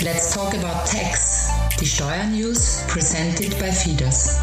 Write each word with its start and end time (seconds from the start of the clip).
Let's 0.00 0.32
talk 0.32 0.54
about 0.54 0.86
tax. 0.86 1.48
Die 1.80 1.84
Steuernews 1.84 2.86
presented 2.86 3.58
by 3.58 3.72
Fidas. 3.72 4.38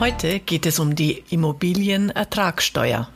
Heute 0.00 0.40
geht 0.40 0.64
es 0.64 0.78
um 0.78 0.94
die 0.94 1.22
Immobilienertragssteuer. 1.28 3.10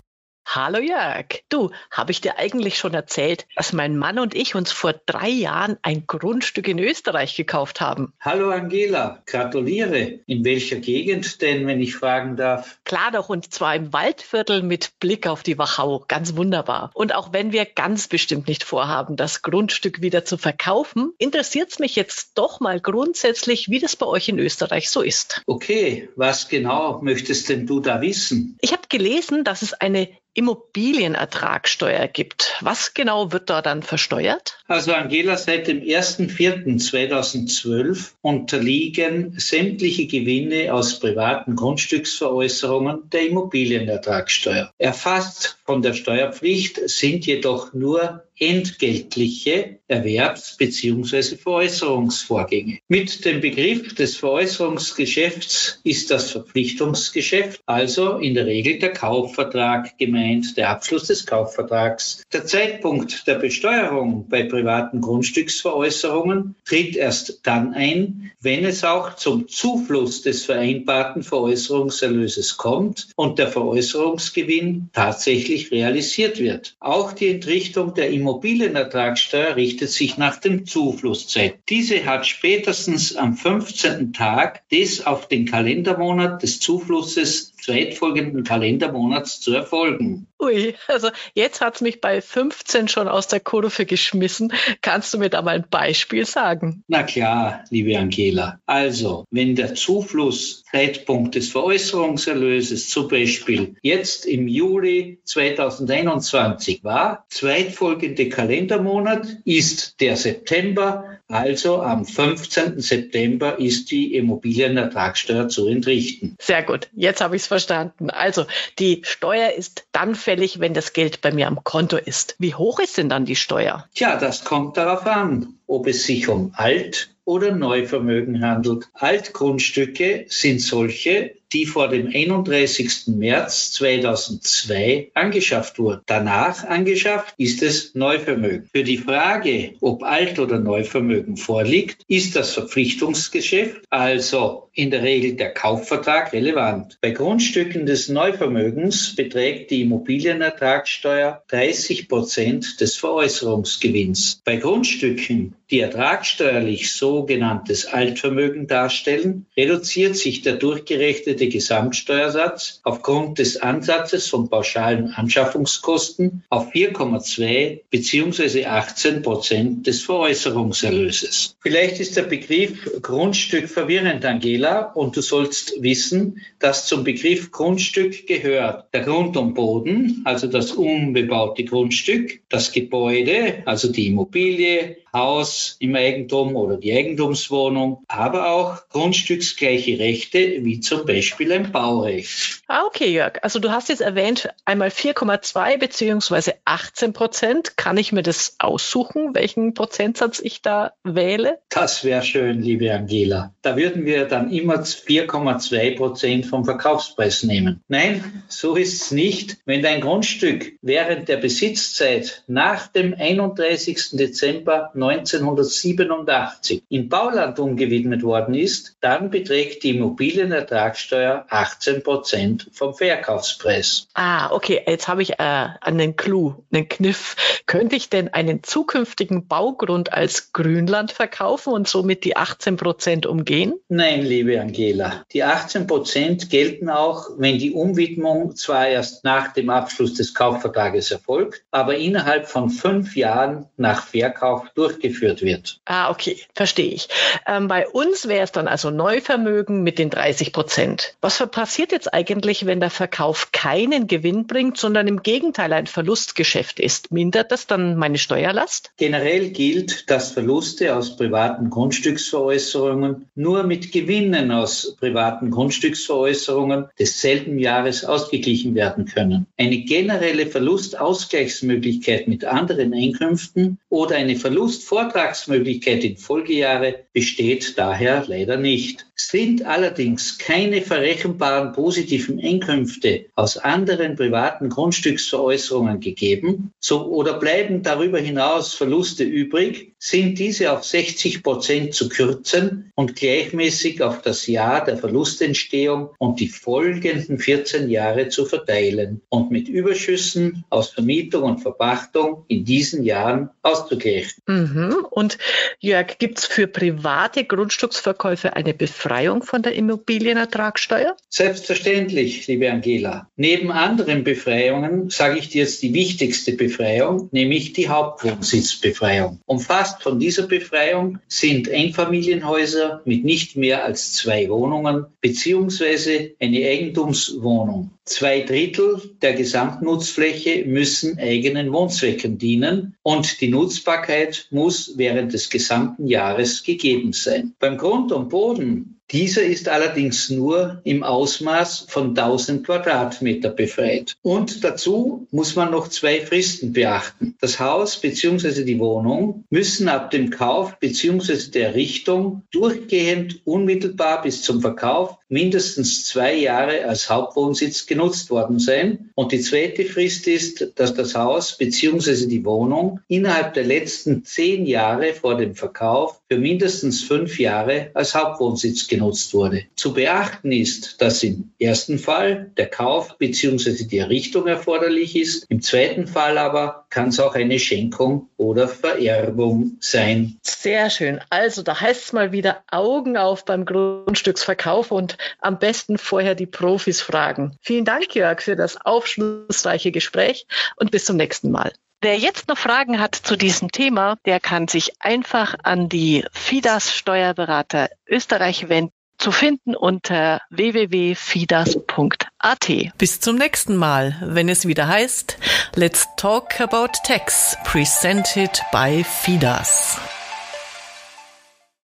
Hallo 0.51 0.79
Jörg. 0.79 1.43
Du, 1.51 1.73
habe 1.91 2.11
ich 2.11 2.23
dir 2.23 2.39
eigentlich 2.39 2.79
schon 2.79 2.95
erzählt, 2.95 3.47
dass 3.55 3.75
mein 3.75 3.99
Mann 3.99 4.19
und 4.19 4.35
ich 4.35 4.55
uns 4.55 4.73
vor 4.73 4.95
drei 4.95 5.29
Jahren 5.29 5.77
ein 5.83 6.07
Grundstück 6.07 6.67
in 6.69 6.79
Österreich 6.79 7.37
gekauft 7.37 7.83
haben? 7.83 8.15
Hallo 8.19 8.49
Angela, 8.49 9.23
gratuliere. 9.27 10.21
In 10.27 10.47
welcher 10.47 10.77
Gegend 10.77 11.43
denn, 11.43 11.67
wenn 11.67 11.83
ich 11.83 11.95
fragen 11.95 12.37
darf? 12.37 12.79
Klar 12.85 13.11
doch, 13.13 13.29
und 13.29 13.53
zwar 13.53 13.77
im 13.77 13.93
Waldviertel 13.93 14.63
mit 14.63 14.99
Blick 15.01 15.27
auf 15.27 15.43
die 15.43 15.59
Wachau. 15.59 16.07
Ganz 16.09 16.35
wunderbar. 16.35 16.93
Und 16.95 17.15
auch 17.15 17.35
wenn 17.35 17.53
wir 17.53 17.67
ganz 17.67 18.09
bestimmt 18.09 18.49
nicht 18.49 18.65
vorhaben, 18.65 19.17
das 19.17 19.43
Grundstück 19.43 20.01
wieder 20.01 20.25
zu 20.25 20.39
verkaufen, 20.39 21.13
interessiert 21.19 21.73
es 21.73 21.79
mich 21.79 21.95
jetzt 21.95 22.39
doch 22.39 22.61
mal 22.61 22.81
grundsätzlich, 22.81 23.69
wie 23.69 23.81
das 23.81 23.97
bei 23.97 24.07
euch 24.07 24.31
in 24.31 24.39
Österreich 24.39 24.89
so 24.89 25.03
ist. 25.03 25.43
Okay, 25.45 26.09
was 26.17 26.49
genau 26.49 27.03
möchtest 27.03 27.51
denn 27.51 27.67
du 27.67 27.81
da 27.81 28.01
wissen? 28.01 28.57
Ich 28.63 28.73
habe 28.73 28.85
gelesen, 28.89 29.45
dass 29.45 29.61
es 29.61 29.75
eine 29.75 30.09
Immobilienertragssteuer 30.39 32.07
gibt. 32.07 32.55
Was 32.61 32.95
genau 32.95 33.33
wird 33.33 33.51
da 33.51 33.61
dann 33.61 33.83
versteuert? 33.83 34.63
Also 34.69 34.93
Angela, 34.93 35.37
seit 35.37 35.67
dem 35.67 35.81
1.4.2012 35.81 38.13
unterliegen 38.23 39.35
sämtliche 39.37 40.07
Gewinne 40.07 40.73
aus 40.73 41.01
privaten 41.01 41.57
Grundstücksveräußerungen 41.57 43.11
der 43.11 43.27
Immobilienertragssteuer. 43.27 44.71
Erfasst 44.79 45.59
von 45.65 45.83
der 45.83 45.95
Steuerpflicht 45.95 46.89
sind 46.89 47.27
jedoch 47.27 47.73
nur 47.73 48.23
entgeltliche 48.39 49.79
Erwerbs- 49.89 50.57
bzw. 50.57 51.37
Veräußerungsvorgänge. 51.37 52.79
Mit 52.89 53.25
dem 53.25 53.41
Begriff 53.41 53.95
des 53.95 54.17
Veräußerungsgeschäfts 54.17 55.81
ist 55.83 56.11
das 56.11 56.31
Verpflichtungsgeschäft, 56.31 57.61
also 57.67 58.19
in 58.19 58.35
der 58.35 58.47
Regel 58.47 58.79
der 58.79 58.93
Kaufvertrag 58.93 59.99
gemeint, 59.99 60.57
der 60.57 60.71
Abschluss 60.71 61.05
des 61.05 61.27
Kaufvertrags. 61.27 62.23
Der 62.33 62.45
Zeitpunkt 62.45 63.27
der 63.27 63.37
Besteuerung 63.37 64.29
bei 64.29 64.45
privaten 64.45 65.01
Grundstücksveräußerungen 65.01 66.55
tritt 66.65 66.97
erst 66.97 67.41
dann 67.45 67.75
ein, 67.75 68.31
wenn 68.41 68.65
es 68.65 68.85
auch 68.85 69.17
zum 69.17 69.49
Zufluss 69.49 70.23
des 70.23 70.45
vereinbarten 70.45 71.23
Veräußerungserlöses 71.23 72.57
kommt 72.57 73.09
und 73.17 73.39
der 73.39 73.49
Veräußerungsgewinn 73.49 74.91
tatsächlich 74.93 75.71
realisiert 75.71 76.39
wird. 76.39 76.77
Auch 76.79 77.13
die 77.13 77.29
Entrichtung 77.29 77.95
der 77.95 78.11
Immobilien 78.11 78.28
Immobilienertragssteuer 78.29 79.57
richtet 79.57 79.89
sich 79.89 80.19
nach 80.19 80.37
dem 80.37 80.67
Zuflusszeit. 80.67 81.61
Diese 81.71 82.05
hat 82.05 82.27
spätestens 82.27 83.17
am 83.17 83.35
15. 83.39 84.13
Tag 84.13 84.69
des 84.69 85.07
auf 85.07 85.29
den 85.29 85.47
Kalendermonat 85.47 86.43
des 86.43 86.61
Zuflusses 86.61 87.55
zweitfolgenden 87.61 88.45
Kalendermonats 88.45 89.41
zu 89.41 89.53
erfolgen. 89.53 90.27
Ui, 90.41 90.75
also 90.87 91.09
jetzt 91.35 91.61
hat's 91.61 91.81
mich 91.81 92.01
bei 92.01 92.21
15 92.21 92.89
schon 92.89 93.09
aus 93.09 93.27
der 93.27 93.41
Kurve 93.41 93.87
geschmissen. 93.87 94.53
Kannst 94.83 95.13
du 95.13 95.19
mir 95.19 95.31
da 95.31 95.43
mal 95.43 95.57
ein 95.57 95.67
Beispiel 95.69 96.25
sagen? 96.25 96.85
Na 96.87 97.03
klar, 97.03 97.65
liebe 97.71 97.99
Angela. 97.99 98.61
Also, 98.67 99.25
wenn 99.31 99.57
der 99.57 99.75
Zuflusszeitpunkt 99.75 101.35
des 101.35 101.51
Veräußerungserlöses 101.51 102.89
zum 102.89 103.09
Beispiel 103.09 103.75
jetzt 103.83 104.27
im 104.27 104.47
Juli 104.47 105.19
2021 105.25 106.85
war, 106.85 107.27
zweitfolgende 107.29 108.29
Kalendermonat 108.29 109.27
ist 109.45 110.01
der 110.01 110.17
September, 110.17 111.18
also 111.29 111.83
am 111.83 112.05
15. 112.05 112.81
September 112.81 113.59
ist 113.59 113.91
die 113.91 114.15
Immobilienertragssteuer 114.15 115.49
zu 115.49 115.67
entrichten. 115.69 116.37
Sehr 116.41 116.63
gut, 116.63 116.89
jetzt 116.95 117.21
habe 117.21 117.37
ich 117.37 117.43
es 117.43 117.49
verstanden. 117.49 118.11
Also 118.11 118.47
die 118.79 119.03
Steuer 119.05 119.53
ist 119.53 119.87
dann 119.93 120.15
fällig, 120.15 120.61
wenn 120.61 120.75
das 120.75 120.93
Geld 120.93 121.21
bei 121.21 121.31
mir 121.31 121.47
am 121.47 121.63
Konto 121.65 121.97
ist. 121.97 122.35
Wie 122.39 122.55
hoch 122.55 122.81
ist 122.81 122.99
denn 122.99 123.09
dann 123.09 123.27
die 123.27 123.37
Steuer? 123.37 123.87
Tja, 123.95 124.17
das 124.17 124.45
kommt 124.45 124.77
darauf 124.77 125.07
an, 125.07 125.55
ob 125.67 125.87
es 125.87 126.05
sich 126.05 126.29
um 126.29 126.53
Alt- 126.55 127.11
oder 127.25 127.53
Neuvermögen 127.53 128.41
handelt. 128.41 128.89
Altgrundstücke 128.95 130.25
sind 130.29 130.63
solche, 130.63 131.35
die 131.53 131.67
vor 131.67 131.89
dem 131.89 132.09
31. 132.09 133.09
März 133.09 133.73
2002 133.73 135.11
angeschafft 135.15 135.79
wurden. 135.79 136.03
Danach 136.07 136.65
angeschafft 136.65 137.35
ist 137.39 137.63
es 137.63 137.95
Neuvermögen. 137.95 138.69
Für 138.73 138.85
die 138.85 138.99
Frage, 138.99 139.75
ob 139.81 140.03
Alt- 140.03 140.39
oder 140.39 140.59
Neuvermögen 140.59 141.37
vorliegt, 141.37 142.03
ist 142.09 142.37
das 142.37 142.53
Verpflichtungsgeschäft, 142.53 143.83
also 143.91 144.69
in 144.75 144.91
der 144.91 145.03
Regel 145.03 145.35
der 145.35 145.53
Kaufvertrag, 145.53 146.33
relevant. 146.33 146.99
Bei 147.01 147.11
Grundstücken 147.11 147.87
des 147.87 148.09
Neuvermögens 148.09 149.17
beträgt 149.17 149.71
die 149.71 149.83
Immobilienertragssteuer 149.83 151.43
30 151.49 152.09
Prozent 152.09 152.81
des 152.81 152.97
Veräußerungsgewinns. 152.97 154.41
Bei 154.45 154.57
Grundstücken, 154.57 155.55
die 155.71 155.81
ertragssteuerlich 155.81 156.93
sogenanntes 156.93 157.87
Altvermögen 157.87 158.67
darstellen, 158.67 159.47
reduziert 159.57 160.17
sich 160.17 160.43
der 160.43 160.55
durchgerechnete 160.55 161.38
Gesamtsteuersatz 161.47 162.81
aufgrund 162.83 163.39
des 163.39 163.57
Ansatzes 163.57 164.29
von 164.29 164.49
pauschalen 164.49 165.13
Anschaffungskosten 165.13 166.43
auf 166.49 166.73
4,2 166.73 167.83
bzw. 167.91 168.65
18 168.67 169.23
Prozent 169.23 169.87
des 169.87 170.03
Veräußerungserlöses. 170.03 171.57
Vielleicht 171.61 172.01
ist 172.01 172.17
der 172.17 172.23
Begriff 172.23 173.01
Grundstück 173.01 173.69
verwirrend, 173.69 174.25
Angela, 174.25 174.93
und 174.93 175.17
du 175.17 175.21
sollst 175.21 175.75
wissen, 175.81 176.43
dass 176.59 176.87
zum 176.87 177.05
Begriff 177.05 177.51
Grundstück 177.53 178.27
gehört 178.27 178.87
der 178.93 179.03
Grund 179.03 179.37
und 179.37 179.55
Boden, 179.55 180.23
also 180.25 180.47
das 180.47 180.73
unbebaute 180.73 181.65
Grundstück, 181.65 182.41
das 182.49 182.73
Gebäude, 182.73 183.63
also 183.67 183.93
die 183.93 184.09
Immobilie, 184.09 184.97
Haus 185.13 185.77
im 185.81 185.95
Eigentum 185.95 186.55
oder 186.57 186.77
die 186.77 186.93
Eigentumswohnung, 186.93 188.05
aber 188.09 188.51
auch 188.51 188.89
grundstücksgleiche 188.91 189.99
Rechte, 189.99 190.65
wie 190.65 190.81
zum 190.81 191.07
Beispiel 191.07 191.28
ein 191.39 191.73
Baurecht. 191.73 192.63
Ah, 192.69 192.85
okay, 192.87 193.11
Jörg. 193.11 193.39
Also 193.43 193.59
du 193.59 193.71
hast 193.71 193.89
jetzt 193.89 194.01
erwähnt, 194.01 194.51
einmal 194.65 194.89
4,2 194.89 195.79
beziehungsweise 195.79 196.55
18 196.65 197.13
Prozent. 197.13 197.77
Kann 197.77 197.97
ich 197.97 198.13
mir 198.13 198.23
das 198.23 198.57
aussuchen, 198.59 199.35
welchen 199.35 199.75
Prozentsatz 199.75 200.39
ich 200.39 200.63
da 200.63 200.93
wähle? 201.05 201.59
Das 201.71 202.05
wäre 202.05 202.23
schön, 202.23 202.63
liebe 202.63 202.93
Angela. 202.93 203.55
Da 203.63 203.77
würden 203.77 204.05
wir 204.05 204.27
dann 204.27 204.51
immer 204.51 204.83
4,2 204.83 205.97
Prozent 205.97 206.47
vom 206.47 206.65
Verkaufspreis 206.65 207.43
nehmen. 207.43 207.83
Nein, 207.89 208.43
so 208.49 208.77
ist 208.77 209.03
es 209.03 209.11
nicht. 209.11 209.59
Wenn 209.65 209.83
dein 209.83 210.01
Grundstück 210.01 210.73
während 210.83 211.29
der 211.29 211.39
Besitzzeit 211.39 212.45
nach 212.47 212.89
dem 212.89 213.15
31. 213.15 214.11
Dezember 214.13 214.91
1987 214.95 216.83
in 216.89 217.09
Bauland 217.09 217.59
umgewidmet 217.59 218.23
worden 218.23 218.55
ist, 218.55 218.97
dann 219.01 219.31
beträgt 219.31 219.83
die 219.85 219.97
Immobilienertragssteuer 219.97 221.18
18 221.27 222.03
Prozent 222.03 222.69
vom 222.73 222.95
Verkaufspreis. 222.95 224.09
Ah, 224.15 224.51
okay, 224.53 224.83
jetzt 224.87 225.09
habe 225.09 225.23
ich 225.23 225.39
äh, 225.39 225.69
einen 225.81 226.17
Clou, 226.17 226.65
einen 226.73 226.89
Kniff. 226.89 227.37
Könnte 227.67 227.97
ich 227.97 228.09
denn 228.11 228.29
einen 228.33 228.63
zukünftigen 228.63 229.47
Baugrund 229.47 230.13
als 230.13 230.53
Grünland 230.53 231.13
verkaufen 231.13 231.73
und 231.73 231.89
somit 231.89 232.25
die 232.25 232.37
18 232.37 232.77
Prozent 232.77 233.27
umgehen? 233.27 233.75
Nein, 233.89 234.23
liebe 234.23 234.61
Angela. 234.61 235.25
Die 235.33 235.43
18 235.43 235.87
Prozent 235.87 236.51
gelten 236.51 236.89
auch, 236.89 237.31
wenn 237.37 237.59
die 237.59 237.73
Umwidmung 237.73 238.57
zwar 238.57 238.89
erst 238.89 239.25
nach 239.25 239.53
dem 239.53 239.71
Abschluss 239.71 240.15
des 240.15 240.35
Kaufvertrages 240.35 241.11
erfolgt, 241.11 241.63
aber 241.71 241.97
innerhalb 241.97 242.49
von 242.49 242.71
fünf 242.71 243.17
Jahren 243.17 243.67
nach 243.77 244.07
Verkauf 244.07 244.69
durchgeführt 244.75 245.43
wird. 245.43 245.81
Ah, 245.85 246.11
okay, 246.11 246.39
verstehe 246.55 246.93
ich. 246.93 247.09
Ähm, 247.47 247.69
bei 247.69 247.89
uns 247.89 248.29
wäre 248.29 248.45
es 248.45 248.53
dann 248.53 248.69
also 248.69 248.91
Neuvermögen 248.91 249.83
mit 249.83 249.99
den 249.99 250.11
30 250.11 250.53
Prozent. 250.53 251.08
Was 251.21 251.39
passiert 251.51 251.93
jetzt 251.93 252.13
eigentlich, 252.13 252.67
wenn 252.67 252.81
der 252.81 252.91
Verkauf 252.91 253.53
keinen 253.53 254.07
Gewinn 254.07 254.47
bringt, 254.47 254.79
sondern 254.79 255.09
im 255.09 255.23
Gegenteil 255.23 255.73
ein 255.73 255.87
Verlustgeschäft 255.87 256.81
ist? 256.81 257.13
Mindert 257.13 257.53
das 257.53 257.67
dann 257.67 257.97
meine 257.97 258.19
Steuerlast? 258.19 258.93
Generell 258.97 259.51
gilt, 259.51 260.11
dass 260.11 260.33
Verluste 260.33 260.95
aus 260.97 261.17
privaten 261.17 261.71
Grundstücksveräußerungen 261.71 263.27
nur 263.35 263.63
mit 263.63 263.93
Gewinnen 263.93 264.51
aus 264.51 264.97
privaten 264.99 265.51
Grundstücksveräußerungen 265.51 266.87
desselben 266.99 267.59
Jahres 267.59 268.05
ausgeglichen 268.05 268.75
werden 268.75 269.05
können. 269.05 269.47
Eine 269.57 269.79
generelle 269.79 270.47
Verlustausgleichsmöglichkeit 270.47 272.29
mit 272.29 272.45
anderen 272.45 272.95
Einkünften 272.95 273.79
oder 273.91 274.17
eine 274.17 274.37
Verlustvortragsmöglichkeit 274.37 276.05
in 276.05 276.17
Folgejahre 276.17 277.07
besteht 277.13 277.79
daher 277.79 278.25
leider 278.27 278.57
nicht. 278.57 279.07
Sind 279.15 279.65
allerdings 279.65 280.39
keine 280.39 280.83
verrechenbaren 280.83 281.73
positiven 281.73 282.39
Einkünfte 282.41 283.27
aus 283.35 283.57
anderen 283.57 284.17
privaten 284.17 284.69
Grundstücksveräußerungen 284.69 286.01
gegeben, 286.01 286.73
so 286.81 287.07
oder 287.07 287.39
bleiben 287.39 287.83
darüber 287.83 288.19
hinaus 288.19 288.75
Verluste 288.75 289.25
übrig, 289.25 289.95
sind 289.99 290.39
diese 290.39 290.73
auf 290.73 290.85
60 290.85 291.43
Prozent 291.43 291.95
zu 291.95 292.09
kürzen 292.09 292.93
und 292.95 293.17
gleichmäßig 293.17 294.03
auf 294.03 294.23
das 294.23 294.47
Jahr 294.47 294.85
der 294.85 294.97
Verlustentstehung 294.97 296.11
und 296.19 296.41
die 296.41 296.49
folgenden 296.49 297.39
14 297.39 297.91
Jahre 297.91 298.29
zu 298.29 298.47
verteilen 298.47 299.23
und 299.29 299.51
mit 299.51 299.69
Überschüssen 299.69 300.65
aus 300.71 300.91
Vermietung 300.91 301.43
und 301.43 301.61
Verpachtung 301.61 302.45
in 302.49 302.65
diesen 302.65 303.03
Jahren 303.03 303.51
auszugleichen. 303.63 304.43
Mhm. 304.47 305.07
Und 305.11 305.39
Jörg, 305.81 306.19
gibt 306.19 306.39
es 306.39 306.47
für 306.47 306.67
private 306.67 307.45
Grundstücksverkäufe 307.45 308.55
eine 308.55 308.75
Befreiung 308.75 309.43
von 309.43 309.63
der 309.63 309.75
Immobilienertragssteuer? 309.75 311.17
Selbstverständlich, 311.29 312.47
liebe 312.47 312.71
Angela. 312.71 313.29
Neben 313.37 313.71
anderen 313.73 314.25
Befreiungen 314.25 315.11
sage 315.11 315.39
ich 315.39 315.49
dir 315.49 315.63
jetzt 315.63 315.83
die 315.83 315.93
wichtigste 315.93 316.53
Befreiung, 316.53 317.29
nämlich 317.33 317.73
die 317.73 317.89
Hauptwohnsitzbefreiung. 317.89 319.41
Umfasst 319.47 319.88
von 320.01 320.19
dieser 320.19 320.47
Befreiung 320.47 321.19
sind 321.29 321.71
Einfamilienhäuser 321.71 323.03
mit 323.05 323.25
nicht 323.25 323.57
mehr 323.57 323.85
als 323.85 324.13
zwei 324.13 324.49
Wohnungen 324.49 325.07
beziehungsweise 325.21 326.33
eine 326.41 326.67
Eigentumswohnung. 326.67 327.91
Zwei 328.05 328.41
Drittel 328.41 329.17
der 329.21 329.35
Gesamtnutzfläche 329.35 330.65
müssen 330.67 331.19
eigenen 331.19 331.73
Wohnzwecken 331.73 332.39
dienen 332.39 332.97
und 333.03 333.41
die 333.41 333.49
Nutzbarkeit 333.49 334.47
muss 334.51 334.95
während 334.97 335.33
des 335.33 335.51
gesamten 335.51 336.07
Jahres 336.07 336.63
gegeben 336.63 337.13
sein. 337.13 337.55
Beim 337.59 337.77
Grund 337.77 338.13
und 338.13 338.31
Boden 338.31 338.98
dieser 339.11 339.43
ist 339.43 339.69
allerdings 339.69 340.31
nur 340.31 340.81
im 340.85 341.03
Ausmaß 341.03 341.87
von 341.89 342.11
1000 342.11 342.65
Quadratmeter 342.65 343.51
befreit. 343.51 344.17
Und 344.23 344.65
dazu 344.65 345.27
muss 345.31 345.57
man 345.57 345.71
noch 345.71 345.89
zwei 345.89 346.21
Fristen 346.21 346.73
beachten. 346.73 347.35
Das 347.41 347.59
Haus 347.59 348.01
bzw. 348.01 348.65
die 348.65 348.79
Wohnung 348.79 349.45
müssen 349.51 349.89
ab 349.89 350.11
dem 350.11 350.31
Kauf 350.31 350.79
bzw. 350.79 351.51
der 351.51 351.69
Errichtung 351.69 352.43
durchgehend 352.51 353.41
unmittelbar 353.45 354.23
bis 354.23 354.43
zum 354.43 354.61
Verkauf 354.61 355.18
mindestens 355.29 356.07
zwei 356.07 356.35
Jahre 356.35 356.85
als 356.85 357.11
Hauptwohnsitz 357.11 357.87
genutzt 357.87 358.31
worden 358.31 358.59
sein. 358.59 359.11
Und 359.15 359.33
die 359.33 359.41
zweite 359.41 359.85
Frist 359.85 360.27
ist, 360.27 360.73
dass 360.77 360.95
das 360.95 361.15
Haus 361.15 361.57
bzw. 361.57 362.27
die 362.27 362.45
Wohnung 362.45 363.01
innerhalb 363.09 363.55
der 363.55 363.65
letzten 363.65 364.25
zehn 364.25 364.67
Jahre 364.67 365.13
vor 365.13 365.37
dem 365.37 365.55
Verkauf 365.55 366.21
für 366.29 366.39
mindestens 366.39 367.03
fünf 367.03 367.39
Jahre 367.39 367.91
als 367.95 368.15
Hauptwohnsitz 368.15 368.89
genutzt 368.89 369.35
wurde. 369.35 369.65
Zu 369.77 369.93
beachten 369.93 370.53
ist, 370.53 371.01
dass 371.01 371.23
im 371.23 371.51
ersten 371.59 371.99
Fall 371.99 372.51
der 372.57 372.67
Kauf 372.67 373.19
bzw. 373.19 373.85
die 373.85 373.99
Errichtung 373.99 374.47
erforderlich 374.47 375.17
ist. 375.17 375.47
Im 375.49 375.61
zweiten 375.63 376.07
Fall 376.07 376.39
aber 376.39 376.87
kann 376.91 377.09
es 377.09 377.21
auch 377.21 377.35
eine 377.35 377.59
Schenkung 377.59 378.29
oder 378.37 378.69
Vererbung 378.69 379.77
sein. 379.81 380.39
Sehr 380.43 380.91
schön. 380.91 381.21
Also 381.31 381.63
da 381.63 381.81
heißt 381.81 382.05
es 382.05 382.13
mal 382.13 382.33
wieder 382.33 382.63
Augen 382.71 383.17
auf 383.17 383.45
beim 383.45 383.65
Grundstücksverkauf 383.65 384.91
und 384.91 385.18
am 385.41 385.59
besten 385.59 385.99
vorher 385.99 386.35
die 386.35 386.47
Profis 386.47 387.01
fragen. 387.01 387.57
Vielen 387.61 387.85
Dank, 387.85 388.15
Jörg, 388.15 388.41
für 388.41 388.57
das 388.57 388.85
aufschlussreiche 388.85 389.93
Gespräch 389.93 390.47
und 390.77 390.91
bis 390.91 391.05
zum 391.05 391.17
nächsten 391.17 391.51
Mal. 391.51 391.73
Wer 392.01 392.17
jetzt 392.17 392.49
noch 392.49 392.59
Fragen 392.59 393.01
hat 393.01 393.17
zu 393.17 393.37
diesem 393.37 393.73
Thema, 393.73 394.19
der 394.25 394.39
kann 394.39 394.69
sich 394.69 394.93
einfach 395.01 395.57
an 395.65 395.89
die 395.89 396.25
FIDAS 396.33 396.95
Steuerberater 396.95 397.89
Österreich 398.07 398.69
wenden 398.69 398.93
zu 399.19 399.33
finden 399.33 399.75
unter 399.75 400.41
www.fidas.at. 400.51 402.69
Bis 402.99 403.21
zum 403.21 403.37
nächsten 403.37 403.77
Mal, 403.77 404.17
wenn 404.23 404.49
es 404.49 404.67
wieder 404.67 404.87
heißt 404.87 405.39
Let's 405.75 406.07
Talk 406.17 406.61
About 406.61 406.93
Tax, 407.05 407.57
presented 407.65 408.63
by 408.71 409.05
FIDAS. 409.05 409.99